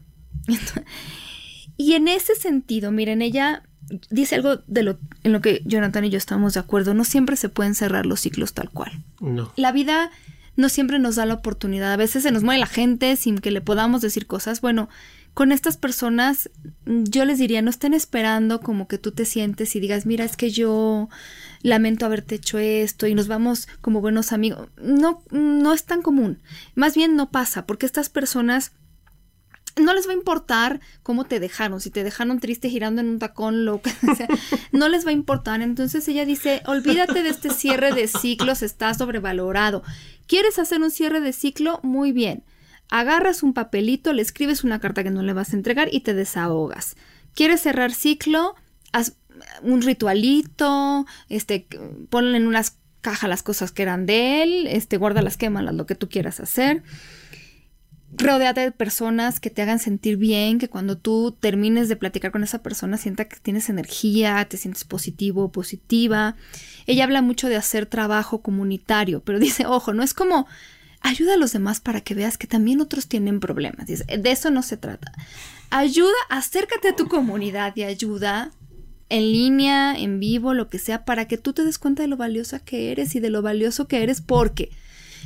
[1.75, 3.63] y en ese sentido, miren, ella
[4.09, 6.93] dice algo de lo en lo que Jonathan y yo estamos de acuerdo.
[6.93, 9.03] No siempre se pueden cerrar los ciclos tal cual.
[9.19, 9.51] No.
[9.55, 10.11] La vida
[10.55, 11.93] no siempre nos da la oportunidad.
[11.93, 14.61] A veces se nos muere la gente sin que le podamos decir cosas.
[14.61, 14.89] Bueno,
[15.33, 16.49] con estas personas
[16.85, 20.35] yo les diría, no estén esperando como que tú te sientes y digas, mira, es
[20.35, 21.09] que yo
[21.61, 24.67] lamento haberte hecho esto y nos vamos como buenos amigos.
[24.81, 26.39] No, no es tan común.
[26.75, 28.73] Más bien no pasa, porque estas personas
[29.79, 33.19] no les va a importar cómo te dejaron, si te dejaron triste girando en un
[33.19, 33.91] tacón, loca,
[34.71, 35.61] no les va a importar.
[35.61, 39.83] Entonces ella dice, olvídate de este cierre de ciclos, está sobrevalorado.
[40.27, 41.79] ¿Quieres hacer un cierre de ciclo?
[41.83, 42.43] Muy bien.
[42.89, 46.13] Agarras un papelito, le escribes una carta que no le vas a entregar y te
[46.13, 46.95] desahogas.
[47.33, 48.55] ¿Quieres cerrar ciclo?
[48.91, 49.15] Haz
[49.61, 51.67] un ritualito, este,
[52.09, 55.95] ponle en unas cajas las cosas que eran de él, este, guárdalas, quémalas, lo que
[55.95, 56.83] tú quieras hacer.
[58.13, 62.43] Rodeate de personas que te hagan sentir bien, que cuando tú termines de platicar con
[62.43, 66.35] esa persona sienta que tienes energía, te sientes positivo o positiva.
[66.87, 70.47] Ella habla mucho de hacer trabajo comunitario, pero dice, ojo, no es como
[71.01, 73.87] ayuda a los demás para que veas que también otros tienen problemas.
[73.87, 75.11] Dice, de eso no se trata.
[75.69, 78.51] Ayuda, acércate a tu comunidad y ayuda
[79.09, 82.17] en línea, en vivo, lo que sea, para que tú te des cuenta de lo
[82.17, 84.71] valiosa que eres y de lo valioso que eres, porque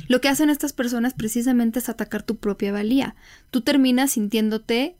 [0.08, 3.16] lo que hacen estas personas precisamente es atacar tu propia valía.
[3.50, 4.96] Tú terminas sintiéndote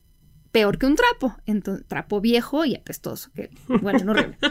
[0.53, 3.51] peor que un trapo, entonces, trapo viejo y apestoso, que
[3.83, 4.39] bueno, no horrible.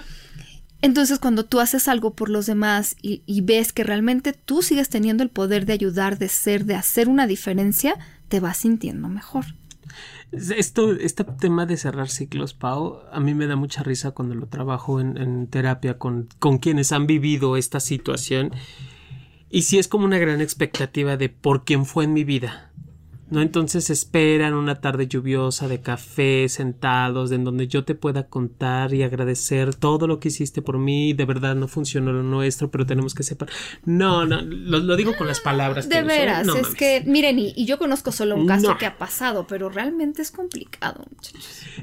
[0.82, 5.24] Entonces, cuando tú haces algo por los demás y, ves que realmente tú sigues teniendo
[5.24, 9.46] el poder de ayudar, de ser, de hacer una diferencia, te vas sintiendo mejor.
[10.32, 14.48] Esto, este tema de cerrar ciclos, Pau, a mí me da mucha risa cuando lo
[14.48, 18.52] trabajo en, terapia con, con quienes han vivido esta situación.
[19.56, 22.74] Y sí es como una gran expectativa de por quién fue en mi vida.
[23.30, 23.42] ¿No?
[23.42, 29.04] Entonces esperan una tarde lluviosa de café, sentados, en donde yo te pueda contar y
[29.04, 31.14] agradecer todo lo que hiciste por mí.
[31.14, 33.54] De verdad no funcionó lo nuestro, pero tenemos que separar.
[33.84, 35.90] No, no, lo, digo con las palabras.
[35.90, 39.70] De veras, es que, miren, y, yo conozco solo un caso que ha pasado, pero
[39.70, 41.06] realmente es complicado,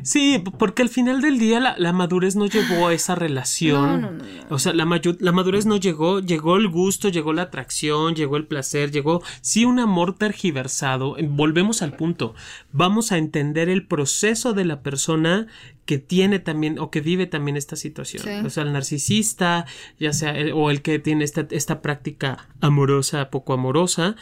[0.02, 4.22] Sí, porque al final del día la, madurez no llevó a esa relación.
[4.48, 8.46] o sea, la, la madurez no llegó, llegó el gusto, llegó la atracción, llegó el
[8.46, 12.35] placer, llegó, sí, un amor tergiversado volvemos al punto.
[12.73, 15.47] Vamos a entender el proceso de la persona
[15.85, 18.47] que tiene también o que vive también esta situación.
[18.47, 19.66] O sea, el narcisista,
[19.99, 24.16] ya sea, o el que tiene esta, esta práctica amorosa, poco amorosa.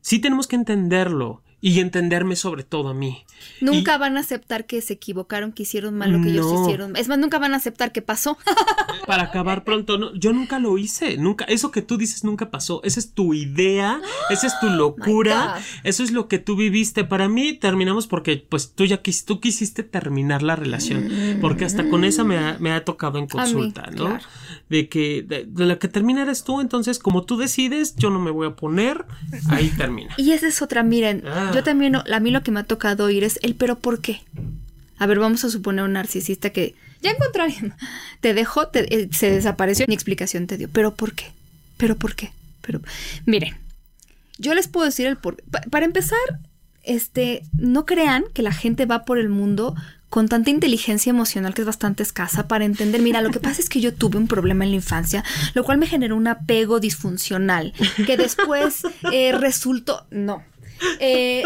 [0.00, 3.24] Sí tenemos que entenderlo y entenderme sobre todo a mí.
[3.60, 6.96] Nunca van a aceptar que se equivocaron, que hicieron mal lo que ellos hicieron.
[6.96, 8.38] Es más, nunca van a aceptar que pasó.
[9.06, 12.80] Para acabar pronto, no, yo nunca lo hice, nunca, eso que tú dices nunca pasó,
[12.84, 17.04] esa es tu idea, esa es tu locura, eso es lo que tú viviste.
[17.04, 21.88] Para mí terminamos porque pues tú ya quis, tú quisiste terminar la relación, porque hasta
[21.88, 24.18] con esa me ha, me ha tocado en consulta, ¿no?
[24.68, 28.30] De que de, la que termina eres tú, entonces como tú decides, yo no me
[28.30, 29.06] voy a poner,
[29.48, 30.14] ahí termina.
[30.18, 31.52] Y esa es otra, miren, ah.
[31.54, 34.22] yo también, a mí lo que me ha tocado oír es el pero ¿por qué?
[34.98, 37.74] A ver, vamos a suponer un narcisista que ya encontró a alguien,
[38.20, 40.68] te dejó, eh, se desapareció, ni explicación te dio.
[40.68, 41.26] ¿Pero por qué?
[41.76, 42.32] ¿Pero por qué?
[42.60, 42.80] Pero,
[43.24, 43.56] miren,
[44.38, 46.18] Yo les puedo decir el por para empezar,
[46.82, 49.74] este, no crean que la gente va por el mundo
[50.08, 53.68] con tanta inteligencia emocional que es bastante escasa para entender, mira, lo que pasa es
[53.68, 57.72] que yo tuve un problema en la infancia, lo cual me generó un apego disfuncional,
[58.06, 60.42] que después eh, resultó, no.
[61.00, 61.42] Eh,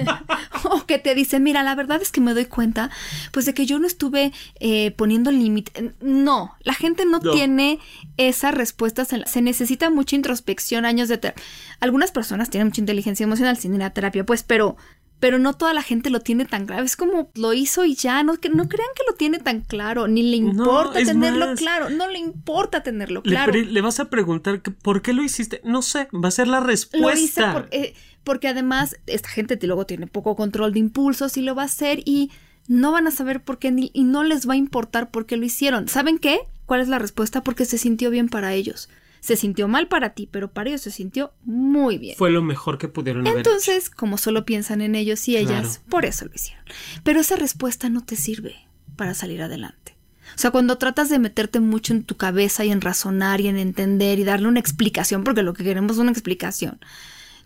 [0.64, 2.90] o que te dicen, mira, la verdad es que me doy cuenta,
[3.32, 5.94] pues de que yo no estuve eh, poniendo límite.
[6.00, 7.78] No, la gente no, tiene
[8.16, 9.08] esas respuestas.
[9.26, 11.34] Se necesita mucha introspección, años de...
[11.80, 14.76] Algunas personas tienen mucha inteligencia emocional sin ir a terapia, pues, pero
[15.22, 16.82] pero no toda la gente lo tiene tan claro.
[16.82, 20.24] Es como lo hizo y ya, no, no crean que lo tiene tan claro, ni
[20.24, 23.52] le importa tenerlo claro, no le importa tenerlo claro.
[23.52, 27.52] Le, vas a preguntar por qué lo hiciste, no sé, va a ser la respuesta.
[27.52, 31.62] Lo hice porque, además esta gente luego tiene poco control de impulsos y lo va
[31.62, 32.32] a hacer y
[32.66, 35.44] no van a saber por qué y no les va a importar por qué lo
[35.44, 35.86] hicieron.
[35.86, 36.40] ¿Saben qué?
[36.66, 37.44] ¿Cuál es la respuesta?
[37.44, 38.88] Porque se sintió bien para ellos
[39.22, 42.16] se sintió mal para ti, pero para ellos se sintió muy bien.
[42.18, 46.04] Fue lo mejor que pudieron haber Entonces, como solo piensan en ellos y ellas, por
[46.04, 46.64] eso lo hicieron.
[47.04, 48.56] Pero esa respuesta no te sirve
[48.96, 49.94] para salir adelante.
[50.34, 53.58] O sea, cuando tratas de meterte mucho en tu cabeza y en razonar y en
[53.58, 56.80] entender y darle una explicación, porque lo que queremos es una explicación,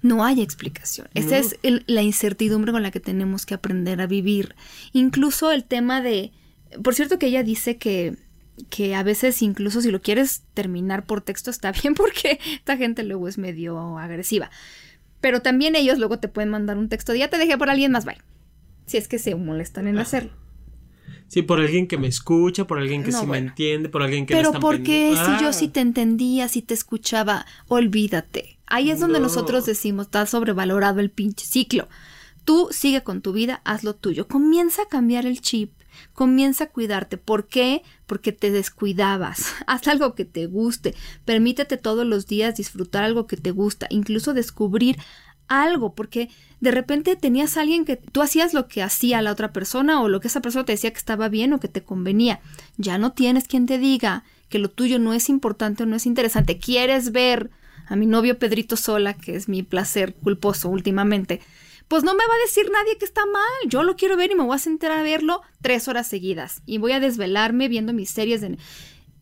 [0.01, 1.09] no hay explicación.
[1.13, 4.55] Esa es la incertidumbre con la que tenemos que aprender a vivir.
[4.95, 6.33] Incluso el tema de,
[6.83, 8.17] por cierto que ella dice que
[8.71, 13.03] que a veces incluso si lo quieres terminar por texto está bien porque esta gente
[13.03, 14.51] luego es medio agresiva.
[15.21, 17.93] Pero también ellos luego te pueden mandar un texto de ya te dejé por alguien
[17.93, 18.19] más, bye.
[18.87, 20.31] Si es que se molestan en hacerlo.
[21.29, 24.35] Sí, por alguien que me escucha, por alguien que sí me entiende, por alguien que
[24.35, 28.59] Pero no porque si yo sí te entendía, si te escuchaba, olvídate.
[28.67, 31.89] Ahí es donde nosotros decimos, está sobrevalorado el pinche ciclo.
[32.45, 34.29] Tú sigue con tu vida, haz lo tuyo.
[34.29, 35.73] Comienza a cambiar el chip
[36.13, 37.17] Comienza a cuidarte.
[37.17, 37.83] ¿Por qué?
[38.07, 39.55] Porque te descuidabas.
[39.67, 40.95] Haz algo que te guste.
[41.25, 44.99] Permítete todos los días disfrutar algo que te gusta, incluso descubrir
[45.49, 46.29] algo, porque
[46.61, 50.09] de repente tenías a alguien que tú hacías lo que hacía la otra persona o
[50.09, 52.41] lo que esa persona te decía que estaba bien o que te convenía.
[52.77, 56.07] Ya no tienes quien te diga que lo tuyo no es importante o no es
[56.07, 56.59] interesante.
[56.59, 57.51] ¿Quieres ver
[57.89, 61.41] a mi novio Pedrito Sola, que es mi placer culposo últimamente?
[61.89, 63.69] Pues no me va a decir nadie que está mal.
[63.69, 66.63] Yo lo quiero ver y me voy a sentar a verlo tres horas seguidas.
[66.67, 68.59] Y voy a desvelarme viendo mis series de...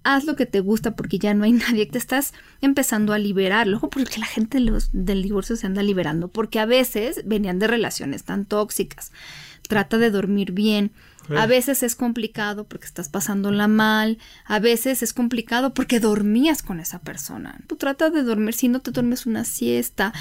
[0.06, 1.86] Haz lo que te gusta porque ya no hay nadie.
[1.86, 3.66] Te estás empezando a liberar.
[3.66, 6.28] Luego porque la gente los, del divorcio se anda liberando.
[6.28, 9.12] Porque a veces venían de relaciones tan tóxicas.
[9.68, 10.92] Trata de dormir bien.
[11.34, 14.18] A veces es complicado porque estás pasándola mal.
[14.44, 17.60] A veces es complicado porque dormías con esa persona.
[17.66, 18.52] Tú trata de dormir.
[18.52, 20.12] Si no te duermes una siesta,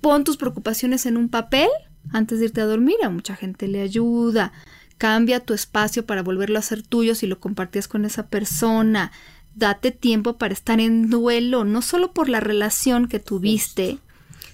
[0.00, 1.68] Pon tus preocupaciones en un papel
[2.12, 2.96] antes de irte a dormir.
[3.02, 4.52] A mucha gente le ayuda.
[4.98, 9.12] Cambia tu espacio para volverlo a ser tuyo si lo compartías con esa persona.
[9.54, 13.98] Date tiempo para estar en duelo, no solo por la relación que tuviste,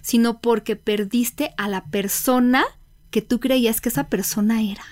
[0.00, 2.64] sino porque perdiste a la persona
[3.10, 4.82] que tú creías que esa persona era.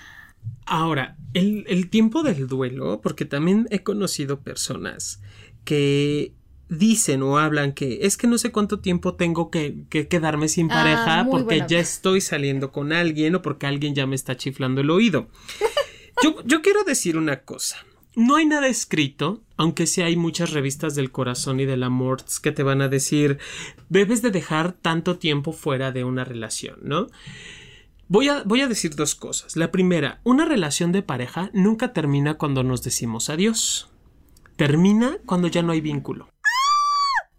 [0.65, 5.21] Ahora, el, el tiempo del duelo, porque también he conocido personas
[5.65, 6.33] que
[6.71, 10.75] dicen o hablan que es que no sé cuánto tiempo tengo que, quedarme sin ah,
[10.75, 14.89] pareja porque ya estoy saliendo con alguien o porque alguien ya me está chiflando el
[14.89, 15.27] oído.
[16.23, 17.77] Yo, yo quiero decir una cosa.
[18.15, 22.51] No hay nada escrito, aunque sí hay muchas revistas del corazón y del amor que
[22.51, 23.39] te van a decir
[23.89, 27.07] debes de dejar tanto tiempo fuera de una relación, ¿no?
[28.07, 29.55] Voy a, voy a decir dos cosas.
[29.55, 33.89] La primera, una relación de pareja nunca termina cuando nos decimos adiós.
[34.57, 36.30] Termina cuando ya no hay vínculo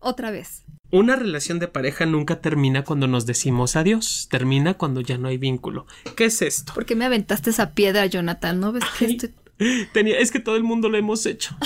[0.02, 0.64] otra vez.
[0.90, 5.38] Una relación de pareja nunca termina cuando nos decimos adiós, termina cuando ya no hay
[5.38, 5.86] vínculo.
[6.16, 6.74] ¿Qué es esto?
[6.74, 8.60] ¿Por qué me aventaste esa piedra, Jonathan?
[8.60, 9.32] ¿No ves que
[9.92, 11.56] Tenía, es que todo el mundo lo hemos hecho.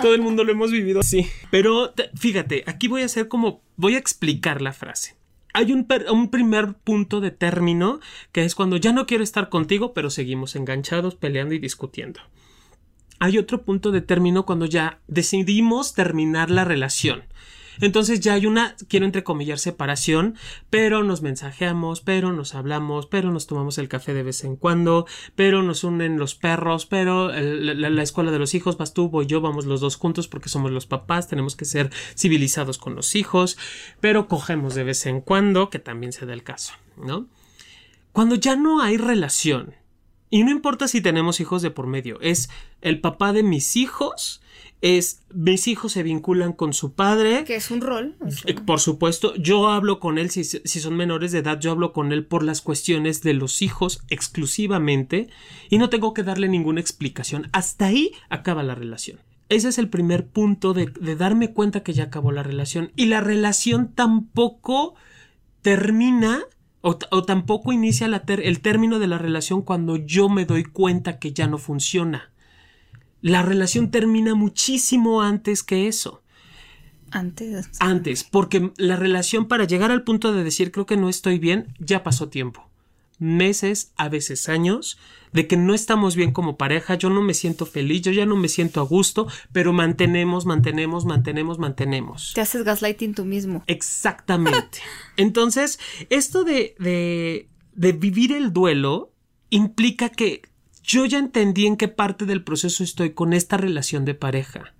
[0.00, 1.26] Todo el mundo lo hemos vivido así.
[1.50, 3.62] Pero fíjate, aquí voy a hacer como.
[3.76, 5.16] Voy a explicar la frase.
[5.54, 8.00] Hay un, un, primer punto de término
[8.32, 12.20] que es cuando ya no quiero estar contigo, pero seguimos enganchados, peleando y discutiendo.
[13.18, 17.24] Hay otro punto de término cuando ya decidimos terminar la relación.
[17.80, 20.36] Entonces ya hay una, quiero entrecomillar, separación,
[20.70, 25.06] pero nos mensajeamos, pero nos hablamos, pero nos tomamos el café de vez en cuando,
[25.34, 29.40] pero nos unen los perros, pero la, escuela de los hijos, vas tú, voy yo,
[29.40, 33.56] vamos los dos juntos porque somos los papás, tenemos que ser civilizados con los hijos,
[34.00, 37.28] pero cogemos de vez en cuando, que también se da el caso, ¿no?
[38.12, 39.74] Cuando ya no hay relación,
[40.32, 42.48] y no importa si tenemos hijos de por medio, es
[42.80, 44.40] el papá de mis hijos
[44.80, 47.44] es mis hijos se vinculan con su padre.
[47.44, 48.16] Que es un rol.
[48.46, 51.92] Eh, por supuesto, yo hablo con él, si, si, son menores de edad, yo hablo
[51.92, 55.28] con él por las cuestiones de los hijos exclusivamente
[55.68, 57.48] y no tengo que darle ninguna explicación.
[57.52, 59.20] Hasta ahí acaba la relación.
[59.50, 62.90] Ese es el primer punto de, de darme cuenta que ya acabó la relación.
[62.96, 64.94] Y la relación tampoco
[65.60, 66.40] termina
[66.82, 71.46] o, tampoco inicia el término de la relación cuando yo me doy cuenta que ya
[71.46, 72.32] no funciona.
[73.20, 76.22] La relación termina muchísimo antes que eso.
[77.12, 77.70] Antes.
[77.78, 81.74] Antes, porque la relación para llegar al punto de decir creo que no estoy bien,
[81.78, 82.68] ya pasó tiempo.
[83.22, 84.98] Meses, a veces años,
[85.32, 88.36] de que no estamos bien como pareja, yo no me siento feliz, yo ya no
[88.36, 92.32] me siento a gusto, pero mantenemos, mantenemos, mantenemos, mantenemos.
[92.34, 93.62] Te haces gaslighting tú mismo.
[93.68, 94.78] Exactamente.
[95.16, 95.78] Entonces,
[96.10, 99.12] esto de, de, de vivir el duelo
[99.50, 100.42] implica que
[100.82, 104.74] yo ya entendí en qué parte del proceso estoy con esta relación de pareja.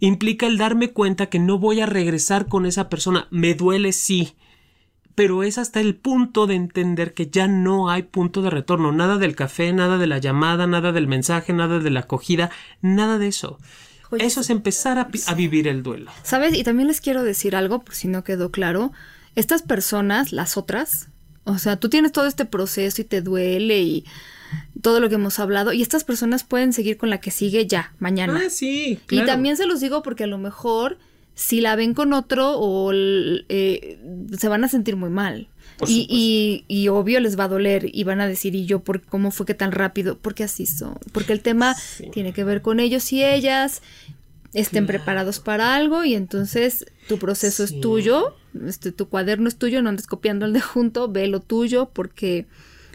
[0.00, 3.28] Implica el darme cuenta que no voy a regresar con esa persona.
[3.30, 4.34] Me duele, sí
[5.20, 9.18] pero es hasta el punto de entender que ya no hay punto de retorno, nada
[9.18, 12.50] del café, nada de la llamada, nada del mensaje, nada de la acogida,
[12.80, 13.58] nada de eso.
[14.18, 16.10] eso es empezar a, vivir el duelo.
[16.22, 16.56] ¿Sabes?
[16.56, 18.92] Y también les quiero decir algo, por si no quedó claro.
[19.34, 21.08] Estas personas, las otras,
[21.44, 24.06] o sea, tú tienes todo este proceso y te duele y
[24.80, 27.92] todo lo que hemos hablado y estas personas pueden seguir con la que sigue ya,
[27.98, 28.44] mañana.
[28.46, 28.98] Ah, sí.
[29.10, 30.96] Y también se los digo porque a lo mejor
[31.40, 33.98] si la ven con otro o eh,
[34.38, 35.48] se van a sentir muy mal.
[35.86, 39.30] Y, y, obvio les va a doler y van a decir, ¿y yo por cómo
[39.30, 40.18] fue que tan rápido?
[40.18, 40.98] Porque así son.
[41.12, 41.74] Porque el tema
[42.12, 43.80] tiene que ver con ellos y ellas
[44.52, 48.34] estén preparados para algo y entonces tu proceso es tuyo,
[48.66, 52.44] este, tu cuaderno es tuyo, no andes copiando el de junto, ve lo tuyo porque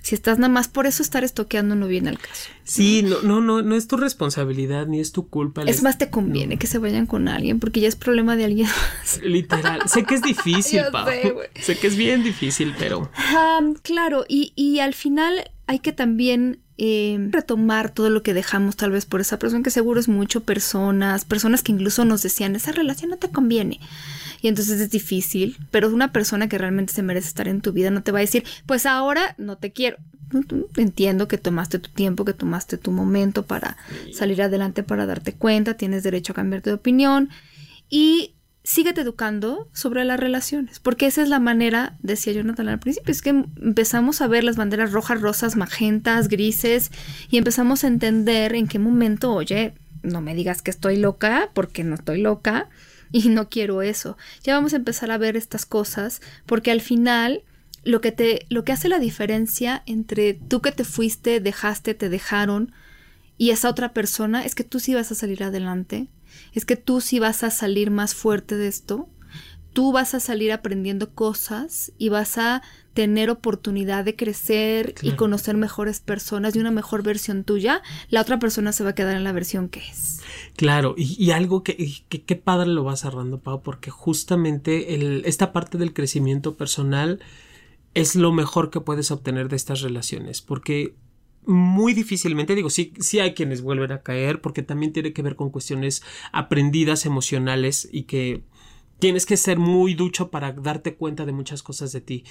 [0.05, 2.51] si estás nada más por eso estar estoqueando no viene al caso.
[2.63, 5.63] Sí, no, no, no, no es tu responsabilidad ni es tu culpa.
[5.63, 8.67] Es más, te conviene que se vayan con alguien porque ya es problema de alguien
[8.67, 9.19] más.
[9.23, 9.81] Literal.
[9.89, 11.07] sé que es difícil, Pau.
[11.59, 13.09] Sé, que es bien difícil, pero.
[13.81, 18.91] claro, y, y al final hay que también eh, retomar todo lo que dejamos tal
[18.91, 22.73] vez por esa persona que seguro es mucho personas, personas que incluso nos decían esa
[22.73, 23.79] relación no te conviene
[24.41, 27.91] y entonces es difícil, pero una persona que realmente se merece estar en tu vida
[27.91, 29.97] no te va a decir, pues ahora no te quiero.
[30.75, 33.77] Entiendo que tomaste tu tiempo, que tomaste tu momento para
[34.11, 37.29] salir adelante, para darte cuenta, tienes derecho a cambiar de opinión
[37.89, 43.11] y síguete educando sobre las relaciones, porque esa es la manera, decía Jonathan al principio,
[43.11, 46.91] es que empezamos a ver las banderas rojas, rosas, magentas, grises
[47.29, 51.83] y empezamos a entender en qué momento, oye, no me digas que estoy loca, porque
[51.83, 52.69] no estoy loca,
[53.11, 54.17] y no quiero eso.
[54.43, 57.43] Ya vamos a empezar a ver estas cosas porque al final
[57.83, 62.09] lo que te lo que hace la diferencia entre tú que te fuiste, dejaste, te
[62.09, 62.71] dejaron
[63.37, 66.07] y esa otra persona es que tú sí vas a salir adelante,
[66.53, 69.09] es que tú sí vas a salir más fuerte de esto
[69.75, 75.57] tú vas a salir aprendiendo cosas y vas a tener oportunidad de crecer y conocer
[75.57, 79.25] mejores personas y una mejor versión tuya, la otra persona se va a quedar en
[79.25, 80.21] la versión que es.
[80.55, 81.75] Claro, y, algo que,
[82.07, 87.19] qué padre lo vas cerrando, Pau, porque justamente el, esta parte del crecimiento personal
[87.93, 90.95] es lo mejor que puedes obtener de estas relaciones, porque
[91.45, 95.35] muy difícilmente, digo, sí, sí hay quienes vuelven a caer, porque también tiene que ver
[95.35, 96.01] con cuestiones
[96.31, 98.43] aprendidas emocionales y que
[98.99, 102.23] Tienes que ser muy ducho para darte cuenta de muchas cosas de ti,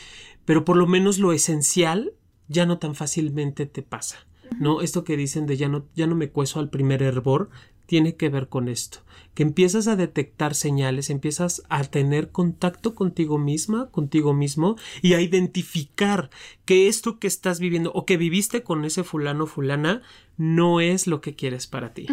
[0.44, 2.14] pero por lo menos lo esencial
[2.48, 4.26] ya no tan fácilmente te pasa.
[4.60, 4.82] ¿No?
[4.82, 7.48] Esto que dicen de ya no, ya no me cueso al primer hervor,
[7.86, 8.98] tiene que ver con esto,
[9.34, 15.20] que empiezas a detectar señales, empiezas a tener contacto contigo misma, contigo mismo y a
[15.20, 16.30] identificar
[16.64, 20.02] que esto que estás viviendo o que viviste con ese fulano fulana
[20.36, 22.06] no es lo que quieres para ti.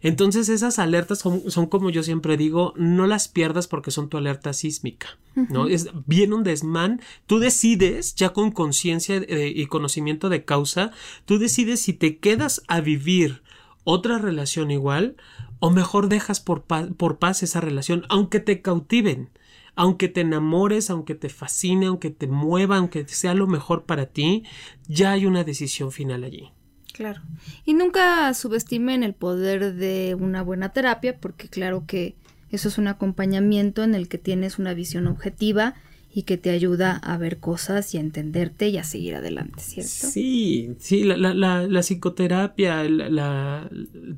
[0.00, 4.52] Entonces esas alertas son, como yo siempre digo, no las pierdas porque son tu alerta
[4.52, 5.66] sísmica, ¿no?
[5.66, 10.92] Es bien un desmán, tú decides ya con conciencia eh, y conocimiento de causa,
[11.26, 13.42] tú decides si te quedas a vivir
[13.86, 15.16] otra relación igual
[15.60, 19.30] o mejor dejas por, por paz esa relación, aunque te cautiven,
[19.76, 24.42] aunque te enamores, aunque te fascine, aunque te mueva, aunque sea lo mejor para ti,
[24.88, 26.50] ya hay una decisión final allí.
[26.92, 27.22] Claro.
[27.64, 32.16] Y nunca subestimen el poder de una buena terapia, porque claro que
[32.50, 35.74] eso es un acompañamiento en el que tienes una visión objetiva
[36.16, 39.90] y que te ayuda a ver cosas y a entenderte y a seguir adelante, ¿cierto?
[39.90, 43.68] Sí, sí, la, la, la, psicoterapia, la,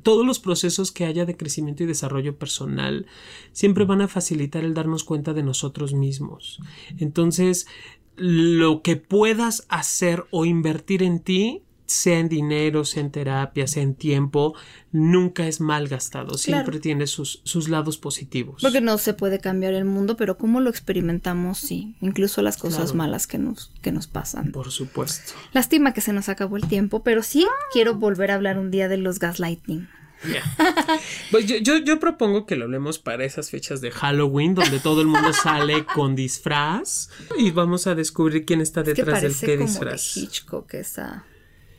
[0.01, 3.05] todos los procesos que haya de crecimiento y desarrollo personal
[3.51, 6.61] siempre van a facilitar el darnos cuenta de nosotros mismos.
[6.99, 7.67] Entonces,
[8.15, 13.81] lo que puedas hacer o invertir en ti sea en dinero, sea en terapia, sea
[13.83, 14.53] en tiempo,
[14.91, 18.61] nunca es mal gastado, siempre tiene sus, sus lados positivos.
[18.61, 22.93] Porque no se puede cambiar el mundo, pero como lo experimentamos, sí, incluso las cosas
[22.93, 24.51] malas que nos, que nos pasan.
[24.51, 25.33] Por supuesto.
[25.51, 28.87] Lástima que se nos acabó el tiempo, pero sí quiero volver a hablar un día
[28.87, 29.87] de los gaslighting.
[31.31, 35.07] Pues yo, yo, propongo que lo hablemos para esas fechas de Halloween, donde todo el
[35.07, 40.15] mundo sale con disfraz y vamos a descubrir quién está detrás del qué disfraz.
[40.15, 41.23] De Hitchcock esa,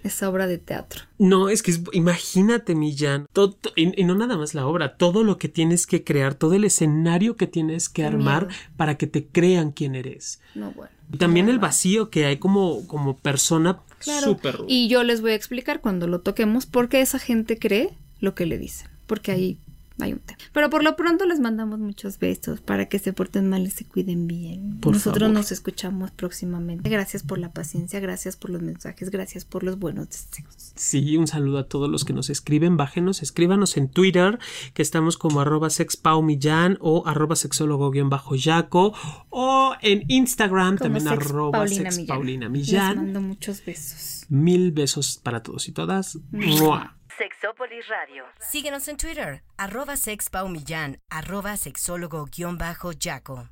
[0.03, 1.03] esa obra de teatro.
[1.19, 5.49] No, es que imagínate, Millán, todo, y, no nada más la obra, todo lo que
[5.49, 9.95] tienes que crear, todo el escenario que tienes que armar para que te crean quién
[9.95, 10.41] eres.
[10.55, 10.93] No, bueno.
[11.13, 14.39] Y también el vacío que hay como, como persona Claro.
[14.67, 18.35] Y yo les voy a explicar cuando lo toquemos por qué esa gente cree lo
[18.35, 18.89] que le dicen.
[19.07, 19.59] Porque ahí
[20.03, 20.39] hay un tema.
[20.53, 23.85] Pero por lo pronto les mandamos muchos besos para que se porten mal y se
[23.85, 24.81] cuiden bien.
[24.85, 26.89] Nosotros nos escuchamos próximamente.
[26.89, 30.73] Gracias por la paciencia, gracias por los mensajes, gracias por los buenos deseos.
[30.75, 32.77] Sí, un saludo a todos los que nos escriben.
[32.77, 34.39] Bájenos, escríbanos en Twitter,
[34.75, 38.95] que estamos como arroba sexpaumillán o arroba sexólogo-yaco
[39.31, 42.89] o en Instagram también arroba sexpaulinamillán.
[42.89, 44.27] Les mando muchos besos.
[44.29, 46.19] Mil besos para todos y todas.
[47.21, 48.25] Sexópolis Radio.
[48.39, 53.47] Síguenos en Twitter, arroba sexpaumillán, arroba sexólogo-yaco.